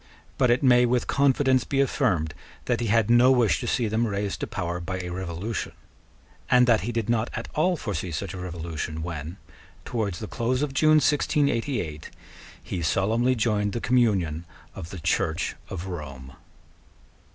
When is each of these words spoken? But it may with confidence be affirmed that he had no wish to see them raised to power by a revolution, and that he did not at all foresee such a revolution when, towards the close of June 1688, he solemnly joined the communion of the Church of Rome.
But 0.39 0.49
it 0.49 0.63
may 0.63 0.87
with 0.87 1.05
confidence 1.05 1.63
be 1.63 1.79
affirmed 1.79 2.33
that 2.65 2.79
he 2.79 2.87
had 2.87 3.07
no 3.11 3.31
wish 3.31 3.59
to 3.59 3.67
see 3.67 3.87
them 3.87 4.07
raised 4.07 4.39
to 4.39 4.47
power 4.47 4.79
by 4.79 4.97
a 4.99 5.09
revolution, 5.11 5.73
and 6.49 6.65
that 6.65 6.81
he 6.81 6.91
did 6.91 7.07
not 7.07 7.29
at 7.35 7.47
all 7.53 7.77
foresee 7.77 8.09
such 8.09 8.33
a 8.33 8.39
revolution 8.39 9.03
when, 9.03 9.37
towards 9.85 10.17
the 10.17 10.25
close 10.27 10.63
of 10.63 10.73
June 10.73 10.97
1688, 11.05 12.09
he 12.63 12.81
solemnly 12.81 13.35
joined 13.35 13.73
the 13.73 13.79
communion 13.79 14.45
of 14.73 14.89
the 14.89 14.97
Church 14.97 15.55
of 15.69 15.85
Rome. 15.85 16.33